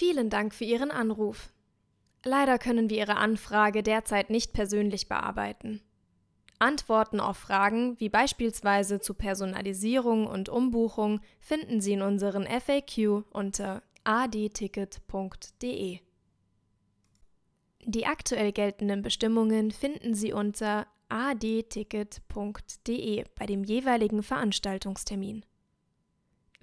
Vielen 0.00 0.30
Dank 0.30 0.54
für 0.54 0.64
Ihren 0.64 0.90
Anruf. 0.90 1.52
Leider 2.24 2.58
können 2.58 2.88
wir 2.88 2.96
Ihre 2.96 3.18
Anfrage 3.18 3.82
derzeit 3.82 4.30
nicht 4.30 4.54
persönlich 4.54 5.10
bearbeiten. 5.10 5.82
Antworten 6.58 7.20
auf 7.20 7.36
Fragen 7.36 8.00
wie 8.00 8.08
beispielsweise 8.08 9.00
zu 9.00 9.12
Personalisierung 9.12 10.26
und 10.26 10.48
Umbuchung 10.48 11.20
finden 11.38 11.82
Sie 11.82 11.92
in 11.92 12.00
unseren 12.00 12.46
FAQ 12.46 13.24
unter 13.30 13.82
adticket.de. 14.04 15.98
Die 17.84 18.06
aktuell 18.06 18.52
geltenden 18.52 19.02
Bestimmungen 19.02 19.70
finden 19.70 20.14
Sie 20.14 20.32
unter 20.32 20.86
adticket.de 21.10 22.14
bei 23.38 23.44
dem 23.44 23.64
jeweiligen 23.64 24.22
Veranstaltungstermin. 24.22 25.44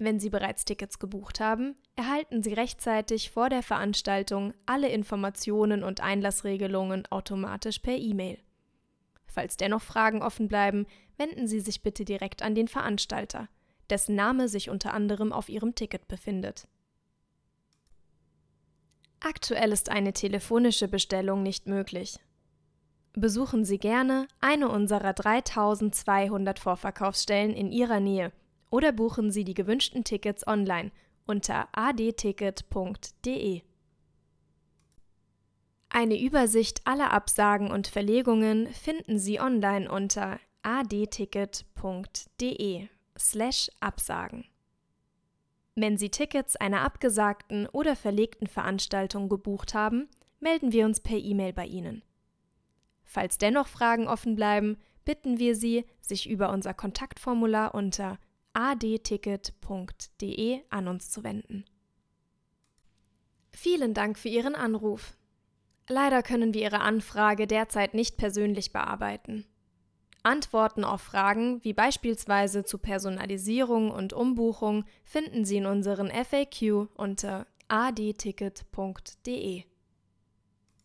Wenn 0.00 0.20
Sie 0.20 0.30
bereits 0.30 0.64
Tickets 0.64 1.00
gebucht 1.00 1.40
haben, 1.40 1.74
erhalten 1.96 2.44
Sie 2.44 2.52
rechtzeitig 2.52 3.32
vor 3.32 3.48
der 3.48 3.64
Veranstaltung 3.64 4.54
alle 4.64 4.88
Informationen 4.88 5.82
und 5.82 6.00
Einlassregelungen 6.00 7.04
automatisch 7.10 7.80
per 7.80 7.96
E-Mail. 7.96 8.38
Falls 9.26 9.56
dennoch 9.56 9.82
Fragen 9.82 10.22
offen 10.22 10.46
bleiben, 10.46 10.86
wenden 11.16 11.48
Sie 11.48 11.58
sich 11.58 11.82
bitte 11.82 12.04
direkt 12.04 12.42
an 12.42 12.54
den 12.54 12.68
Veranstalter, 12.68 13.48
dessen 13.90 14.14
Name 14.14 14.48
sich 14.48 14.70
unter 14.70 14.94
anderem 14.94 15.32
auf 15.32 15.48
Ihrem 15.48 15.74
Ticket 15.74 16.06
befindet. 16.06 16.68
Aktuell 19.18 19.72
ist 19.72 19.88
eine 19.88 20.12
telefonische 20.12 20.86
Bestellung 20.86 21.42
nicht 21.42 21.66
möglich. 21.66 22.20
Besuchen 23.14 23.64
Sie 23.64 23.78
gerne 23.78 24.28
eine 24.40 24.68
unserer 24.68 25.12
3200 25.12 26.60
Vorverkaufsstellen 26.60 27.52
in 27.52 27.72
Ihrer 27.72 27.98
Nähe 27.98 28.30
oder 28.70 28.92
buchen 28.92 29.30
Sie 29.30 29.44
die 29.44 29.54
gewünschten 29.54 30.04
Tickets 30.04 30.46
online 30.46 30.90
unter 31.26 31.68
adticket.de. 31.72 33.62
Eine 35.90 36.20
Übersicht 36.20 36.82
aller 36.86 37.12
Absagen 37.12 37.70
und 37.70 37.88
Verlegungen 37.88 38.72
finden 38.72 39.18
Sie 39.18 39.40
online 39.40 39.90
unter 39.90 40.38
adticket.de 40.62 41.68
slash 43.18 43.70
Absagen. 43.80 44.44
Wenn 45.74 45.96
Sie 45.96 46.10
Tickets 46.10 46.56
einer 46.56 46.82
abgesagten 46.82 47.66
oder 47.68 47.96
verlegten 47.96 48.46
Veranstaltung 48.48 49.28
gebucht 49.28 49.74
haben, 49.74 50.08
melden 50.40 50.72
wir 50.72 50.84
uns 50.84 51.00
per 51.00 51.16
E-Mail 51.16 51.52
bei 51.52 51.66
Ihnen. 51.66 52.02
Falls 53.04 53.38
dennoch 53.38 53.68
Fragen 53.68 54.08
offen 54.08 54.34
bleiben, 54.34 54.76
bitten 55.04 55.38
wir 55.38 55.54
Sie, 55.54 55.86
sich 56.00 56.28
über 56.28 56.50
unser 56.50 56.74
Kontaktformular 56.74 57.74
unter 57.74 58.18
adticket.de 58.58 60.60
an 60.68 60.88
uns 60.88 61.10
zu 61.10 61.22
wenden. 61.22 61.64
Vielen 63.52 63.94
Dank 63.94 64.18
für 64.18 64.28
Ihren 64.28 64.56
Anruf. 64.56 65.16
Leider 65.88 66.24
können 66.24 66.54
wir 66.54 66.62
Ihre 66.62 66.80
Anfrage 66.80 67.46
derzeit 67.46 67.94
nicht 67.94 68.16
persönlich 68.16 68.72
bearbeiten. 68.72 69.46
Antworten 70.24 70.82
auf 70.82 71.00
Fragen 71.00 71.62
wie 71.62 71.72
beispielsweise 71.72 72.64
zu 72.64 72.78
Personalisierung 72.78 73.92
und 73.92 74.12
Umbuchung 74.12 74.84
finden 75.04 75.44
Sie 75.44 75.58
in 75.58 75.66
unseren 75.66 76.10
FAQ 76.10 76.88
unter 76.96 77.46
adticket.de. 77.68 79.62